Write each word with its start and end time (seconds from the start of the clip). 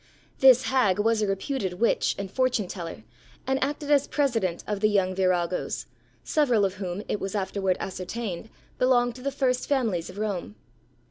This 0.39 0.63
hag 0.63 0.97
was 0.97 1.21
a 1.21 1.27
reputed 1.27 1.73
witch 1.73 2.15
and 2.17 2.31
fortune 2.31 2.67
teller, 2.67 3.03
and 3.45 3.63
acted 3.63 3.91
as 3.91 4.07
president 4.07 4.63
of 4.65 4.79
the 4.79 4.89
young 4.89 5.13
viragos, 5.13 5.85
several 6.23 6.65
of 6.65 6.73
whom, 6.81 7.03
it 7.07 7.19
was 7.19 7.35
afterwards 7.35 7.77
ascertained, 7.79 8.49
belonged 8.79 9.13
to 9.13 9.21
the 9.21 9.29
first 9.29 9.69
families 9.69 10.09
of 10.09 10.17
Rome. 10.17 10.55